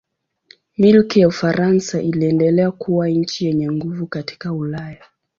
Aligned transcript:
Milki 0.77 1.19
ya 1.19 1.27
Ufaransa 1.27 2.01
iliendelea 2.01 2.71
kuwa 2.71 3.07
nchi 3.09 3.45
yenye 3.45 3.71
nguvu 3.71 4.07
katika 4.07 4.53
Ulaya. 4.53 4.99